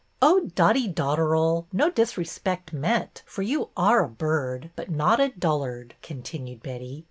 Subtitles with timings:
[0.29, 1.67] ''Oh, Dotty Dotteral!
[1.71, 6.99] No disrespect meant, for you are a bird, but not a dullard," continued Betty.